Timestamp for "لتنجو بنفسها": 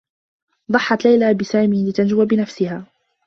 1.89-2.85